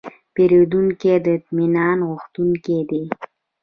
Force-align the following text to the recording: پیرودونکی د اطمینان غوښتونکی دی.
پیرودونکی 0.33 1.15
د 1.25 1.27
اطمینان 1.37 1.97
غوښتونکی 2.09 2.77
دی. 2.89 3.03